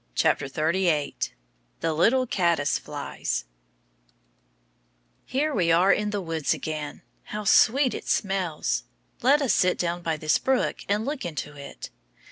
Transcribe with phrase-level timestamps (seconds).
[0.19, 3.45] THE LITTLE CADDICE FLIES
[5.27, 7.03] Here we are in the woods again.
[7.25, 8.85] How sweet it smells!
[9.21, 11.91] Let us sit down by this brook and look into it.